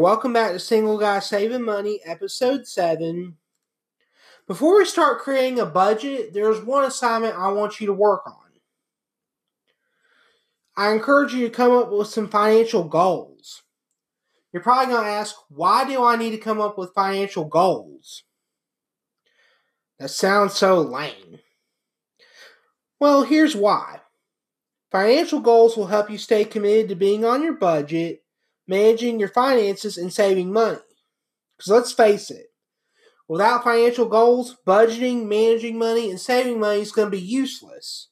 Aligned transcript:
Welcome 0.00 0.32
back 0.32 0.52
to 0.52 0.58
Single 0.58 0.98
Guy 0.98 1.18
Saving 1.18 1.64
Money, 1.64 2.00
episode 2.04 2.66
7. 2.66 3.36
Before 4.46 4.78
we 4.78 4.84
start 4.84 5.20
creating 5.20 5.60
a 5.60 5.66
budget, 5.66 6.32
there's 6.32 6.60
one 6.60 6.84
assignment 6.84 7.36
I 7.36 7.52
want 7.52 7.80
you 7.80 7.86
to 7.88 7.92
work 7.92 8.26
on. 8.26 8.36
I 10.76 10.92
encourage 10.92 11.34
you 11.34 11.46
to 11.46 11.54
come 11.54 11.72
up 11.72 11.92
with 11.92 12.08
some 12.08 12.28
financial 12.28 12.84
goals. 12.84 13.62
You're 14.52 14.62
probably 14.62 14.92
going 14.94 15.04
to 15.04 15.10
ask, 15.10 15.36
why 15.48 15.84
do 15.84 16.02
I 16.02 16.16
need 16.16 16.30
to 16.30 16.38
come 16.38 16.60
up 16.60 16.78
with 16.78 16.94
financial 16.94 17.44
goals? 17.44 18.24
That 19.98 20.08
sounds 20.08 20.54
so 20.54 20.80
lame. 20.80 21.38
Well, 22.98 23.22
here's 23.22 23.54
why. 23.54 24.00
Financial 24.90 25.40
goals 25.40 25.76
will 25.76 25.86
help 25.86 26.10
you 26.10 26.18
stay 26.18 26.44
committed 26.44 26.88
to 26.88 26.94
being 26.94 27.24
on 27.24 27.42
your 27.42 27.54
budget, 27.54 28.22
managing 28.66 29.18
your 29.18 29.28
finances, 29.28 29.96
and 29.96 30.12
saving 30.12 30.52
money. 30.52 30.78
Because 31.56 31.72
let's 31.72 31.92
face 31.92 32.30
it, 32.30 32.46
without 33.28 33.64
financial 33.64 34.06
goals, 34.06 34.56
budgeting, 34.66 35.26
managing 35.26 35.78
money, 35.78 36.10
and 36.10 36.20
saving 36.20 36.60
money 36.60 36.80
is 36.80 36.92
going 36.92 37.06
to 37.06 37.16
be 37.16 37.22
useless. 37.22 38.08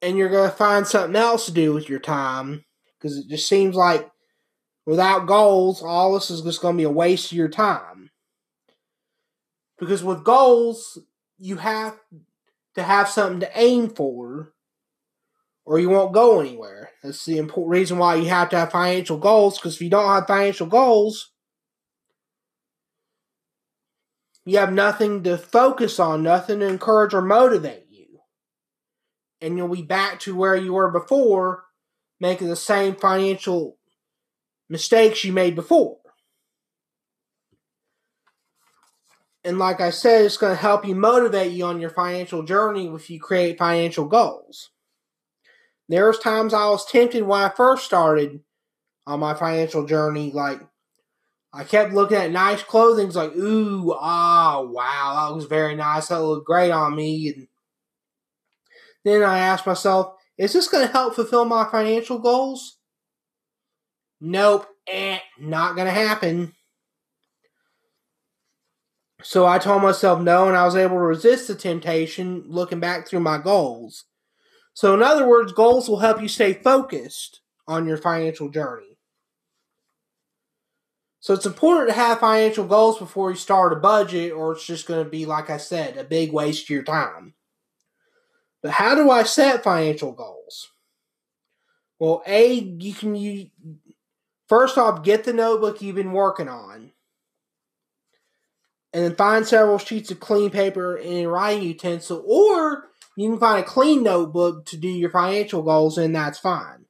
And 0.00 0.16
you're 0.16 0.28
going 0.28 0.50
to 0.50 0.56
find 0.56 0.86
something 0.86 1.14
else 1.14 1.46
to 1.46 1.52
do 1.52 1.72
with 1.72 1.88
your 1.88 2.00
time 2.00 2.64
because 2.98 3.16
it 3.16 3.28
just 3.28 3.48
seems 3.48 3.76
like 3.76 4.10
without 4.84 5.26
goals, 5.26 5.82
all 5.82 6.14
this 6.14 6.30
is 6.30 6.42
just 6.42 6.60
going 6.60 6.74
to 6.76 6.80
be 6.80 6.84
a 6.84 6.90
waste 6.90 7.30
of 7.30 7.38
your 7.38 7.48
time. 7.48 8.10
Because 9.78 10.02
with 10.02 10.24
goals, 10.24 10.98
you 11.38 11.56
have 11.56 11.98
to 12.74 12.82
have 12.82 13.08
something 13.08 13.40
to 13.40 13.50
aim 13.54 13.90
for 13.90 14.52
or 15.64 15.78
you 15.78 15.88
won't 15.88 16.12
go 16.12 16.40
anywhere. 16.40 16.90
That's 17.02 17.24
the 17.24 17.38
important 17.38 17.72
reason 17.72 17.98
why 17.98 18.16
you 18.16 18.28
have 18.28 18.48
to 18.50 18.56
have 18.56 18.72
financial 18.72 19.18
goals 19.18 19.58
because 19.58 19.76
if 19.76 19.82
you 19.82 19.90
don't 19.90 20.08
have 20.08 20.26
financial 20.26 20.66
goals, 20.66 21.30
you 24.44 24.58
have 24.58 24.72
nothing 24.72 25.22
to 25.22 25.38
focus 25.38 26.00
on, 26.00 26.22
nothing 26.22 26.60
to 26.60 26.66
encourage 26.66 27.14
or 27.14 27.22
motivate 27.22 27.86
you. 27.90 28.20
And 29.40 29.56
you'll 29.56 29.68
be 29.68 29.82
back 29.82 30.20
to 30.20 30.34
where 30.34 30.56
you 30.56 30.72
were 30.72 30.90
before, 30.90 31.64
making 32.18 32.48
the 32.48 32.56
same 32.56 32.96
financial 32.96 33.78
mistakes 34.68 35.22
you 35.22 35.32
made 35.32 35.54
before. 35.54 35.98
And 39.44 39.58
like 39.58 39.80
I 39.80 39.90
said, 39.90 40.24
it's 40.24 40.36
going 40.36 40.54
to 40.54 40.60
help 40.60 40.86
you 40.86 40.94
motivate 40.94 41.52
you 41.52 41.64
on 41.64 41.80
your 41.80 41.90
financial 41.90 42.44
journey 42.44 42.86
if 42.86 43.10
you 43.10 43.20
create 43.20 43.58
financial 43.58 44.06
goals. 44.06 44.71
There 45.88 46.06
was 46.06 46.18
times 46.18 46.54
I 46.54 46.68
was 46.68 46.86
tempted 46.86 47.22
when 47.22 47.40
I 47.40 47.48
first 47.48 47.84
started 47.84 48.40
on 49.06 49.20
my 49.20 49.34
financial 49.34 49.84
journey. 49.86 50.30
Like 50.32 50.60
I 51.52 51.64
kept 51.64 51.92
looking 51.92 52.16
at 52.16 52.30
nice 52.30 52.62
clothing, 52.62 53.08
it's 53.08 53.16
like, 53.16 53.36
ooh, 53.36 53.92
ah, 53.98 54.58
oh, 54.58 54.70
wow, 54.70 55.28
that 55.28 55.34
was 55.34 55.44
very 55.44 55.76
nice. 55.76 56.08
That 56.08 56.22
looked 56.22 56.46
great 56.46 56.70
on 56.70 56.96
me. 56.96 57.28
And 57.28 57.48
then 59.04 59.22
I 59.22 59.38
asked 59.38 59.66
myself, 59.66 60.14
is 60.38 60.54
this 60.54 60.68
going 60.68 60.86
to 60.86 60.92
help 60.92 61.14
fulfill 61.14 61.44
my 61.44 61.68
financial 61.70 62.18
goals? 62.18 62.78
Nope, 64.20 64.66
eh, 64.86 65.18
not 65.38 65.74
going 65.74 65.86
to 65.88 65.92
happen. 65.92 66.54
So 69.22 69.46
I 69.46 69.58
told 69.58 69.82
myself 69.82 70.20
no, 70.20 70.48
and 70.48 70.56
I 70.56 70.64
was 70.64 70.74
able 70.74 70.96
to 70.96 71.02
resist 71.02 71.48
the 71.48 71.54
temptation 71.54 72.44
looking 72.46 72.80
back 72.80 73.06
through 73.06 73.20
my 73.20 73.38
goals. 73.38 74.04
So, 74.74 74.94
in 74.94 75.02
other 75.02 75.28
words, 75.28 75.52
goals 75.52 75.88
will 75.88 75.98
help 75.98 76.20
you 76.22 76.28
stay 76.28 76.54
focused 76.54 77.40
on 77.68 77.86
your 77.86 77.98
financial 77.98 78.48
journey. 78.48 78.98
So, 81.20 81.34
it's 81.34 81.46
important 81.46 81.88
to 81.88 81.94
have 81.94 82.20
financial 82.20 82.66
goals 82.66 82.98
before 82.98 83.30
you 83.30 83.36
start 83.36 83.72
a 83.72 83.76
budget, 83.76 84.32
or 84.32 84.52
it's 84.52 84.66
just 84.66 84.86
going 84.86 85.04
to 85.04 85.10
be, 85.10 85.26
like 85.26 85.50
I 85.50 85.58
said, 85.58 85.96
a 85.96 86.04
big 86.04 86.32
waste 86.32 86.64
of 86.64 86.70
your 86.70 86.82
time. 86.82 87.34
But 88.62 88.72
how 88.72 88.94
do 88.94 89.10
I 89.10 89.24
set 89.24 89.64
financial 89.64 90.12
goals? 90.12 90.70
Well, 91.98 92.22
A, 92.26 92.54
you 92.54 92.94
can 92.94 93.14
use, 93.14 93.46
first 94.48 94.78
off, 94.78 95.04
get 95.04 95.24
the 95.24 95.32
notebook 95.32 95.82
you've 95.82 95.96
been 95.96 96.12
working 96.12 96.48
on. 96.48 96.92
And 98.92 99.04
then 99.04 99.16
find 99.16 99.46
several 99.46 99.78
sheets 99.78 100.10
of 100.10 100.20
clean 100.20 100.50
paper 100.50 100.96
and 100.96 101.30
writing 101.30 101.62
utensil, 101.62 102.22
or 102.26 102.90
you 103.16 103.30
can 103.30 103.38
find 103.38 103.62
a 103.62 103.66
clean 103.66 104.02
notebook 104.02 104.66
to 104.66 104.76
do 104.76 104.88
your 104.88 105.10
financial 105.10 105.62
goals 105.62 105.98
and 105.98 106.14
that's 106.14 106.38
fine. 106.38 106.86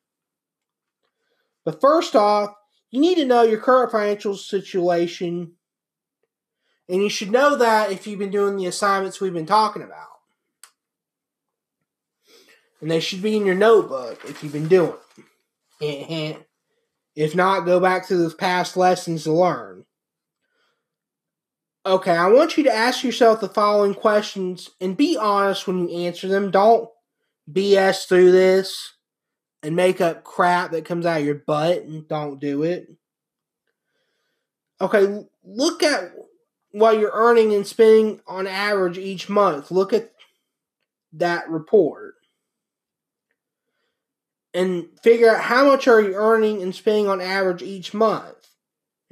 But 1.64 1.80
first 1.80 2.16
off, 2.16 2.54
you 2.90 3.00
need 3.00 3.16
to 3.16 3.24
know 3.24 3.42
your 3.42 3.60
current 3.60 3.90
financial 3.90 4.36
situation, 4.36 5.52
and 6.88 7.02
you 7.02 7.08
should 7.08 7.30
know 7.30 7.56
that 7.56 7.90
if 7.90 8.06
you've 8.06 8.18
been 8.18 8.30
doing 8.30 8.56
the 8.56 8.66
assignments 8.66 9.20
we've 9.20 9.32
been 9.32 9.46
talking 9.46 9.82
about. 9.82 10.08
And 12.80 12.90
they 12.90 13.00
should 13.00 13.22
be 13.22 13.36
in 13.36 13.46
your 13.46 13.54
notebook 13.54 14.20
if 14.28 14.42
you've 14.42 14.52
been 14.52 14.68
doing 14.68 14.94
them. 15.80 16.44
If 17.14 17.34
not, 17.34 17.60
go 17.60 17.78
back 17.80 18.08
to 18.08 18.16
those 18.16 18.34
past 18.34 18.76
lessons 18.76 19.24
to 19.24 19.32
learn. 19.32 19.84
Okay, 21.84 22.16
I 22.16 22.28
want 22.28 22.56
you 22.56 22.62
to 22.64 22.72
ask 22.72 23.02
yourself 23.02 23.40
the 23.40 23.48
following 23.48 23.94
questions 23.94 24.70
and 24.80 24.96
be 24.96 25.16
honest 25.16 25.66
when 25.66 25.88
you 25.88 26.06
answer 26.06 26.28
them. 26.28 26.52
Don't 26.52 26.88
BS 27.50 28.06
through 28.06 28.30
this 28.30 28.92
and 29.64 29.74
make 29.74 30.00
up 30.00 30.22
crap 30.22 30.70
that 30.70 30.84
comes 30.84 31.06
out 31.06 31.20
of 31.20 31.26
your 31.26 31.42
butt 31.44 31.82
and 31.82 32.06
don't 32.06 32.40
do 32.40 32.62
it. 32.62 32.88
Okay, 34.80 35.24
look 35.42 35.82
at 35.82 36.12
what 36.70 36.98
you're 36.98 37.10
earning 37.12 37.52
and 37.52 37.66
spending 37.66 38.20
on 38.28 38.46
average 38.46 38.98
each 38.98 39.28
month. 39.28 39.72
Look 39.72 39.92
at 39.92 40.12
that 41.14 41.50
report 41.50 42.14
and 44.54 44.86
figure 45.02 45.30
out 45.34 45.42
how 45.42 45.66
much 45.66 45.88
are 45.88 46.00
you 46.00 46.14
earning 46.14 46.62
and 46.62 46.74
spending 46.74 47.08
on 47.08 47.20
average 47.20 47.62
each 47.62 47.92
month. 47.92 48.42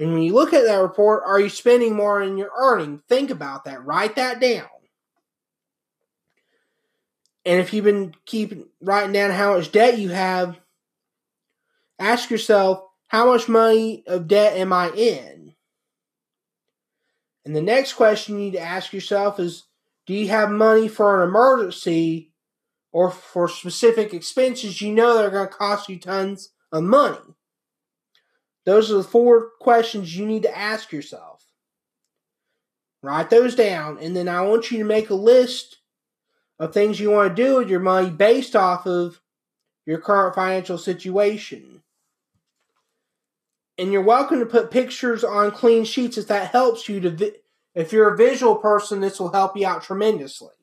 And 0.01 0.15
when 0.15 0.23
you 0.23 0.33
look 0.33 0.55
at 0.55 0.65
that 0.65 0.81
report, 0.81 1.25
are 1.27 1.39
you 1.39 1.51
spending 1.51 1.95
more 1.95 2.25
than 2.25 2.39
you're 2.39 2.51
earning? 2.57 3.03
Think 3.07 3.29
about 3.29 3.67
that. 3.67 3.85
Write 3.85 4.17
that 4.17 4.41
down. 4.41 4.67
And 7.45 7.61
if 7.61 7.75
you've 7.75 7.85
been 7.85 8.15
keeping 8.25 8.65
writing 8.81 9.13
down 9.13 9.31
how 9.31 9.57
much 9.57 9.71
debt 9.71 9.99
you 9.99 10.09
have, 10.09 10.59
ask 11.99 12.31
yourself, 12.31 12.83
how 13.09 13.27
much 13.27 13.47
money 13.47 14.03
of 14.07 14.27
debt 14.27 14.57
am 14.57 14.73
I 14.73 14.91
in? 14.91 15.55
And 17.45 17.55
the 17.55 17.61
next 17.61 17.93
question 17.93 18.37
you 18.37 18.47
need 18.47 18.53
to 18.53 18.61
ask 18.61 18.95
yourself 18.95 19.39
is, 19.39 19.65
do 20.07 20.15
you 20.15 20.29
have 20.29 20.51
money 20.51 20.89
for 20.89 21.23
an 21.23 21.29
emergency 21.29 22.33
or 22.91 23.11
for 23.11 23.49
specific 23.49 24.15
expenses 24.15 24.81
you 24.81 24.95
know 24.95 25.17
that 25.17 25.27
are 25.27 25.31
going 25.31 25.49
to 25.49 25.55
cost 25.55 25.91
you 25.91 25.99
tons 25.99 26.51
of 26.73 26.85
money? 26.85 27.19
Those 28.71 28.93
are 28.93 28.99
the 28.99 29.03
four 29.03 29.51
questions 29.59 30.17
you 30.17 30.25
need 30.25 30.45
to 30.45 30.57
ask 30.57 30.93
yourself. 30.93 31.45
Write 33.03 33.29
those 33.29 33.57
down, 33.57 33.99
and 33.99 34.15
then 34.15 34.29
I 34.29 34.43
want 34.43 34.71
you 34.71 34.79
to 34.79 34.85
make 34.85 35.11
a 35.11 35.15
list 35.15 35.79
of 36.57 36.73
things 36.73 37.01
you 37.01 37.11
want 37.11 37.35
to 37.35 37.43
do 37.43 37.57
with 37.57 37.69
your 37.69 37.81
money 37.81 38.11
based 38.11 38.55
off 38.55 38.87
of 38.87 39.21
your 39.87 39.99
current 39.99 40.37
financial 40.37 40.79
situation. 40.79 41.83
And 43.77 43.93
you're 43.93 44.03
welcome 44.03 44.39
to 44.39 44.47
put 44.47 44.71
pictures 44.71 45.25
on 45.25 45.51
clean 45.51 45.85
sheets 45.85 46.17
if 46.17 46.29
that 46.29 46.53
helps 46.53 46.89
you 46.89 47.01
to. 47.01 47.11
Vi- 47.11 47.33
if 47.75 47.93
you're 47.93 48.15
a 48.15 48.17
visual 48.17 48.55
person, 48.55 49.01
this 49.01 49.19
will 49.19 49.33
help 49.33 49.57
you 49.57 49.67
out 49.67 49.83
tremendously. 49.83 50.55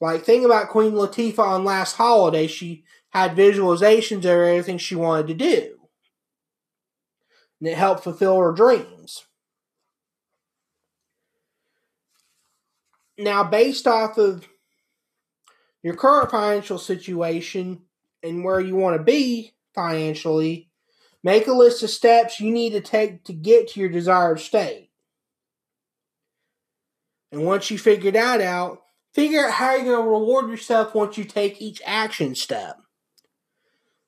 Like, 0.00 0.24
think 0.24 0.46
about 0.46 0.70
Queen 0.70 0.92
Latifah 0.92 1.40
on 1.40 1.64
last 1.66 1.96
holiday. 1.96 2.46
She 2.46 2.84
had 3.10 3.36
visualizations 3.36 4.20
of 4.20 4.24
everything 4.24 4.78
she 4.78 4.94
wanted 4.94 5.26
to 5.26 5.34
do 5.34 5.79
and 7.60 7.68
it 7.68 7.76
helped 7.76 8.04
fulfill 8.04 8.38
her 8.38 8.52
dreams. 8.52 9.26
Now, 13.18 13.44
based 13.44 13.86
off 13.86 14.16
of 14.16 14.48
your 15.82 15.94
current 15.94 16.30
financial 16.30 16.78
situation 16.78 17.82
and 18.22 18.44
where 18.44 18.60
you 18.60 18.76
want 18.76 18.96
to 18.96 19.02
be 19.02 19.52
financially, 19.74 20.70
make 21.22 21.46
a 21.46 21.52
list 21.52 21.82
of 21.82 21.90
steps 21.90 22.40
you 22.40 22.50
need 22.50 22.70
to 22.70 22.80
take 22.80 23.24
to 23.24 23.32
get 23.32 23.68
to 23.68 23.80
your 23.80 23.90
desired 23.90 24.40
state. 24.40 24.90
And 27.30 27.44
once 27.44 27.70
you 27.70 27.78
figure 27.78 28.10
that 28.10 28.40
out, 28.40 28.82
figure 29.14 29.46
out 29.46 29.52
how 29.52 29.74
you're 29.74 29.84
going 29.84 30.04
to 30.04 30.10
reward 30.10 30.50
yourself 30.50 30.94
once 30.94 31.16
you 31.16 31.24
take 31.24 31.60
each 31.60 31.80
action 31.84 32.34
step. 32.34 32.78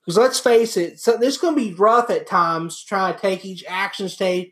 Because 0.04 0.18
let's 0.18 0.40
face 0.40 0.76
it, 0.76 0.98
so 0.98 1.16
this 1.16 1.34
is 1.34 1.40
going 1.40 1.54
to 1.54 1.60
be 1.60 1.74
rough 1.74 2.10
at 2.10 2.26
times 2.26 2.82
trying 2.82 3.14
to 3.14 3.20
take 3.20 3.44
each 3.44 3.64
action 3.68 4.08
step. 4.08 4.46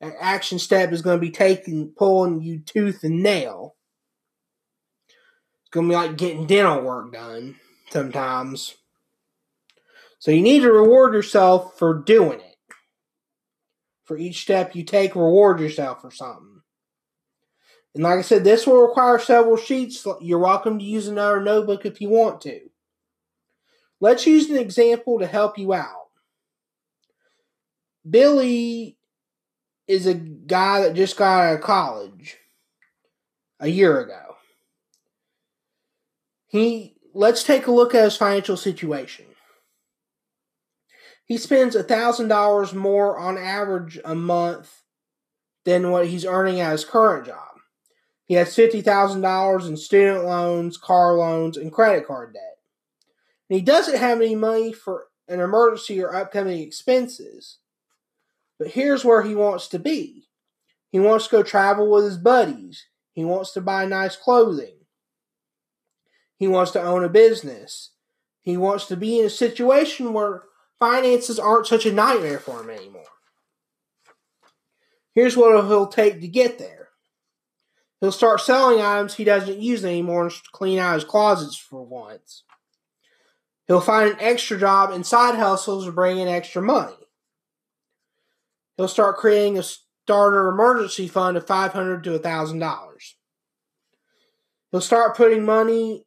Action 0.00 0.58
step 0.58 0.90
is 0.90 1.02
going 1.02 1.16
to 1.16 1.20
be 1.20 1.30
taking, 1.30 1.92
pulling 1.96 2.42
you 2.42 2.58
tooth 2.58 3.04
and 3.04 3.22
nail. 3.22 3.76
It's 5.08 5.70
going 5.70 5.86
to 5.86 5.92
be 5.92 5.96
like 5.96 6.16
getting 6.16 6.48
dental 6.48 6.82
work 6.82 7.12
done 7.12 7.54
sometimes. 7.90 8.74
So 10.18 10.32
you 10.32 10.42
need 10.42 10.62
to 10.62 10.72
reward 10.72 11.14
yourself 11.14 11.78
for 11.78 11.94
doing 11.94 12.40
it. 12.40 12.56
For 14.04 14.16
each 14.16 14.42
step 14.42 14.74
you 14.74 14.82
take, 14.82 15.14
reward 15.14 15.60
yourself 15.60 16.02
for 16.02 16.10
something. 16.10 16.62
And 17.94 18.02
like 18.02 18.18
I 18.18 18.22
said, 18.22 18.42
this 18.42 18.66
will 18.66 18.82
require 18.82 19.20
several 19.20 19.56
sheets. 19.56 20.04
You're 20.20 20.40
welcome 20.40 20.80
to 20.80 20.84
use 20.84 21.06
another 21.06 21.40
notebook 21.40 21.86
if 21.86 22.00
you 22.00 22.08
want 22.08 22.40
to. 22.40 22.60
Let's 24.02 24.26
use 24.26 24.50
an 24.50 24.56
example 24.56 25.20
to 25.20 25.28
help 25.28 25.56
you 25.56 25.72
out. 25.72 26.08
Billy 28.08 28.98
is 29.86 30.08
a 30.08 30.14
guy 30.14 30.80
that 30.80 30.94
just 30.94 31.16
got 31.16 31.44
out 31.44 31.54
of 31.54 31.60
college 31.60 32.36
a 33.60 33.68
year 33.68 34.00
ago. 34.00 34.34
He 36.48 36.96
let's 37.14 37.44
take 37.44 37.68
a 37.68 37.70
look 37.70 37.94
at 37.94 38.02
his 38.02 38.16
financial 38.16 38.56
situation. 38.56 39.26
He 41.24 41.38
spends 41.38 41.76
a 41.76 41.84
thousand 41.84 42.26
dollars 42.26 42.74
more 42.74 43.16
on 43.20 43.38
average 43.38 44.00
a 44.04 44.16
month 44.16 44.82
than 45.64 45.92
what 45.92 46.08
he's 46.08 46.26
earning 46.26 46.58
at 46.58 46.72
his 46.72 46.84
current 46.84 47.26
job. 47.26 47.50
He 48.24 48.34
has 48.34 48.56
$50,000 48.56 49.68
in 49.68 49.76
student 49.76 50.24
loans, 50.24 50.76
car 50.76 51.14
loans, 51.14 51.56
and 51.56 51.70
credit 51.70 52.04
card 52.04 52.32
debt. 52.32 52.52
And 53.52 53.58
he 53.58 53.66
doesn't 53.66 53.98
have 53.98 54.18
any 54.22 54.34
money 54.34 54.72
for 54.72 55.08
an 55.28 55.38
emergency 55.38 56.02
or 56.02 56.16
upcoming 56.16 56.62
expenses. 56.62 57.58
But 58.58 58.68
here's 58.68 59.04
where 59.04 59.22
he 59.22 59.34
wants 59.34 59.68
to 59.68 59.78
be 59.78 60.30
he 60.90 60.98
wants 60.98 61.26
to 61.26 61.32
go 61.32 61.42
travel 61.42 61.90
with 61.90 62.04
his 62.04 62.16
buddies, 62.16 62.86
he 63.12 63.26
wants 63.26 63.52
to 63.52 63.60
buy 63.60 63.84
nice 63.84 64.16
clothing, 64.16 64.78
he 66.38 66.48
wants 66.48 66.70
to 66.70 66.82
own 66.82 67.04
a 67.04 67.10
business, 67.10 67.90
he 68.40 68.56
wants 68.56 68.86
to 68.86 68.96
be 68.96 69.18
in 69.18 69.26
a 69.26 69.28
situation 69.28 70.14
where 70.14 70.44
finances 70.80 71.38
aren't 71.38 71.66
such 71.66 71.84
a 71.84 71.92
nightmare 71.92 72.38
for 72.38 72.62
him 72.62 72.70
anymore. 72.70 73.04
Here's 75.14 75.36
what 75.36 75.62
he'll 75.66 75.88
take 75.88 76.22
to 76.22 76.26
get 76.26 76.58
there 76.58 76.88
He'll 78.00 78.12
start 78.12 78.40
selling 78.40 78.80
items 78.80 79.12
he 79.12 79.24
doesn't 79.24 79.60
use 79.60 79.84
anymore 79.84 80.22
and 80.22 80.32
clean 80.52 80.78
out 80.78 80.94
his 80.94 81.04
closets 81.04 81.54
for 81.54 81.82
once. 81.84 82.44
He'll 83.68 83.80
find 83.80 84.10
an 84.10 84.16
extra 84.20 84.58
job 84.58 84.90
and 84.90 85.06
side 85.06 85.36
hustles 85.36 85.86
to 85.86 85.92
bring 85.92 86.18
in 86.18 86.28
extra 86.28 86.60
money. 86.60 86.94
He'll 88.76 88.88
start 88.88 89.16
creating 89.16 89.58
a 89.58 89.62
starter 89.62 90.48
emergency 90.48 91.08
fund 91.08 91.36
of 91.36 91.46
$500 91.46 92.02
to 92.02 92.18
$1,000. 92.18 93.14
He'll 94.70 94.80
start 94.80 95.16
putting 95.16 95.44
money 95.44 96.04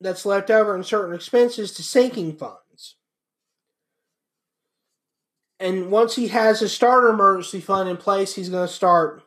that's 0.00 0.24
left 0.24 0.50
over 0.50 0.74
in 0.76 0.84
certain 0.84 1.14
expenses 1.14 1.72
to 1.74 1.82
sinking 1.82 2.36
funds. 2.36 2.96
And 5.58 5.90
once 5.90 6.16
he 6.16 6.28
has 6.28 6.60
his 6.60 6.72
starter 6.72 7.08
emergency 7.08 7.60
fund 7.60 7.88
in 7.88 7.96
place, 7.96 8.34
he's 8.34 8.48
going 8.48 8.66
to 8.66 8.72
start 8.72 9.22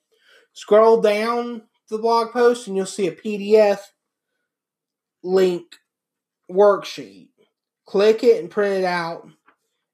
Scroll 0.52 1.00
down 1.00 1.62
the 1.88 1.98
blog 1.98 2.32
post 2.32 2.66
and 2.66 2.76
you'll 2.76 2.86
see 2.86 3.06
a 3.06 3.12
PDF 3.12 3.80
link 5.22 5.76
worksheet. 6.50 7.28
Click 7.86 8.24
it 8.24 8.40
and 8.40 8.50
print 8.50 8.78
it 8.78 8.84
out. 8.84 9.28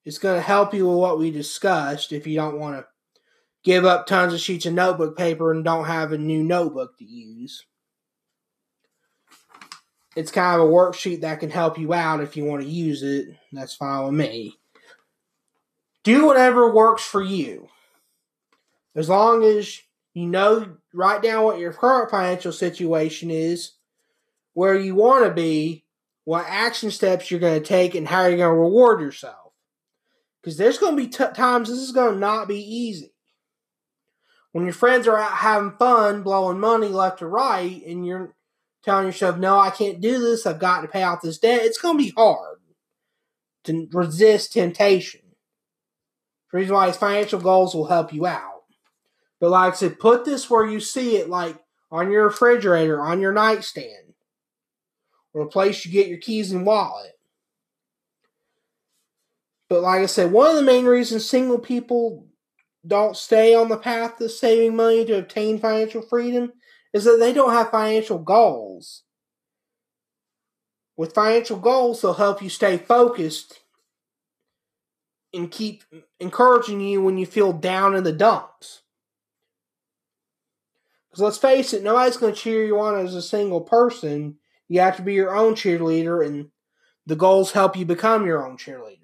It's 0.04 0.18
going 0.18 0.36
to 0.36 0.42
help 0.42 0.74
you 0.74 0.88
with 0.88 0.98
what 0.98 1.18
we 1.18 1.30
discussed 1.30 2.12
if 2.12 2.26
you 2.26 2.36
don't 2.36 2.58
want 2.58 2.76
to 2.76 2.86
give 3.64 3.84
up 3.84 4.06
tons 4.06 4.34
of 4.34 4.40
sheets 4.40 4.66
of 4.66 4.74
notebook 4.74 5.16
paper 5.16 5.52
and 5.52 5.64
don't 5.64 5.84
have 5.84 6.12
a 6.12 6.18
new 6.18 6.42
notebook 6.42 6.98
to 6.98 7.04
use. 7.04 7.64
It's 10.14 10.30
kind 10.30 10.60
of 10.60 10.68
a 10.68 10.70
worksheet 10.70 11.22
that 11.22 11.40
can 11.40 11.50
help 11.50 11.78
you 11.78 11.94
out 11.94 12.20
if 12.20 12.36
you 12.36 12.44
want 12.44 12.62
to 12.62 12.68
use 12.68 13.02
it. 13.02 13.28
That's 13.52 13.74
fine 13.74 14.04
with 14.04 14.14
me. 14.14 14.58
Do 16.04 16.26
whatever 16.26 16.72
works 16.72 17.02
for 17.02 17.22
you. 17.22 17.68
As 18.94 19.08
long 19.08 19.42
as 19.42 19.80
you 20.12 20.26
know, 20.26 20.76
write 20.92 21.22
down 21.22 21.44
what 21.44 21.58
your 21.58 21.72
current 21.72 22.10
financial 22.10 22.52
situation 22.52 23.30
is, 23.30 23.72
where 24.52 24.76
you 24.76 24.94
want 24.94 25.24
to 25.24 25.30
be, 25.30 25.86
what 26.24 26.44
action 26.46 26.90
steps 26.90 27.30
you're 27.30 27.40
going 27.40 27.60
to 27.60 27.66
take, 27.66 27.94
and 27.94 28.06
how 28.06 28.26
you're 28.26 28.36
going 28.36 28.54
to 28.54 28.60
reward 28.60 29.00
yourself. 29.00 29.52
Because 30.42 30.58
there's 30.58 30.78
going 30.78 30.96
to 30.96 31.02
be 31.02 31.08
t- 31.08 31.24
times 31.34 31.68
this 31.68 31.78
is 31.78 31.92
going 31.92 32.14
to 32.14 32.20
not 32.20 32.48
be 32.48 32.60
easy 32.60 33.12
when 34.52 34.64
your 34.64 34.74
friends 34.74 35.08
are 35.08 35.18
out 35.18 35.32
having 35.32 35.72
fun, 35.72 36.22
blowing 36.22 36.60
money 36.60 36.88
left 36.88 37.18
to 37.18 37.26
right, 37.26 37.82
and 37.86 38.06
you're 38.06 38.34
telling 38.84 39.06
yourself, 39.06 39.38
no, 39.38 39.58
I 39.58 39.70
can't 39.70 40.00
do 40.00 40.18
this, 40.20 40.46
I've 40.46 40.58
got 40.58 40.80
to 40.80 40.88
pay 40.88 41.02
off 41.02 41.22
this 41.22 41.38
debt, 41.38 41.62
it's 41.62 41.78
going 41.78 41.98
to 41.98 42.04
be 42.04 42.10
hard 42.16 42.58
to 43.64 43.88
resist 43.92 44.52
temptation. 44.52 45.20
The 46.50 46.58
reason 46.58 46.74
why 46.74 46.88
his 46.88 46.96
financial 46.96 47.40
goals 47.40 47.74
will 47.74 47.86
help 47.86 48.12
you 48.12 48.26
out. 48.26 48.62
But 49.40 49.50
like 49.50 49.72
I 49.72 49.76
said, 49.76 49.98
put 49.98 50.24
this 50.24 50.50
where 50.50 50.66
you 50.66 50.80
see 50.80 51.16
it, 51.16 51.28
like 51.28 51.56
on 51.90 52.10
your 52.10 52.24
refrigerator, 52.24 53.00
on 53.00 53.20
your 53.20 53.32
nightstand, 53.32 54.14
or 55.32 55.42
a 55.42 55.48
place 55.48 55.84
you 55.84 55.92
get 55.92 56.08
your 56.08 56.18
keys 56.18 56.52
and 56.52 56.66
wallet. 56.66 57.12
But 59.68 59.80
like 59.80 60.02
I 60.02 60.06
said, 60.06 60.32
one 60.32 60.50
of 60.50 60.56
the 60.56 60.62
main 60.62 60.84
reasons 60.84 61.28
single 61.28 61.58
people 61.58 62.26
don't 62.86 63.16
stay 63.16 63.54
on 63.54 63.68
the 63.68 63.76
path 63.76 64.16
to 64.18 64.28
saving 64.28 64.76
money 64.76 65.04
to 65.04 65.18
obtain 65.18 65.58
financial 65.58 66.02
freedom 66.02 66.52
is 66.92 67.04
that 67.04 67.18
they 67.18 67.32
don't 67.32 67.52
have 67.52 67.70
financial 67.70 68.18
goals. 68.18 69.02
With 70.96 71.14
financial 71.14 71.58
goals, 71.58 72.02
they'll 72.02 72.14
help 72.14 72.42
you 72.42 72.48
stay 72.48 72.76
focused 72.76 73.60
and 75.32 75.50
keep 75.50 75.84
encouraging 76.20 76.80
you 76.80 77.00
when 77.00 77.16
you 77.16 77.24
feel 77.24 77.52
down 77.52 77.94
in 77.94 78.04
the 78.04 78.12
dumps. 78.12 78.82
Because 81.08 81.22
let's 81.22 81.38
face 81.38 81.72
it, 81.72 81.82
nobody's 81.82 82.16
going 82.16 82.34
to 82.34 82.40
cheer 82.40 82.64
you 82.64 82.78
on 82.80 82.98
as 82.98 83.14
a 83.14 83.22
single 83.22 83.60
person. 83.60 84.36
You 84.68 84.80
have 84.80 84.96
to 84.96 85.02
be 85.02 85.14
your 85.14 85.34
own 85.34 85.54
cheerleader, 85.54 86.24
and 86.24 86.48
the 87.06 87.16
goals 87.16 87.52
help 87.52 87.76
you 87.76 87.84
become 87.84 88.26
your 88.26 88.46
own 88.46 88.56
cheerleader. 88.56 89.01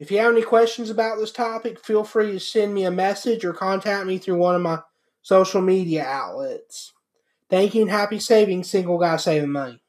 If 0.00 0.10
you 0.10 0.18
have 0.18 0.32
any 0.32 0.42
questions 0.42 0.88
about 0.88 1.18
this 1.18 1.30
topic, 1.30 1.78
feel 1.78 2.04
free 2.04 2.32
to 2.32 2.40
send 2.40 2.72
me 2.72 2.84
a 2.84 2.90
message 2.90 3.44
or 3.44 3.52
contact 3.52 4.06
me 4.06 4.16
through 4.16 4.38
one 4.38 4.54
of 4.54 4.62
my 4.62 4.80
social 5.20 5.60
media 5.60 6.04
outlets. 6.04 6.94
Thank 7.50 7.74
you 7.74 7.82
and 7.82 7.90
happy 7.90 8.18
saving, 8.18 8.64
single 8.64 8.98
guy 8.98 9.18
saving 9.18 9.50
money. 9.52 9.79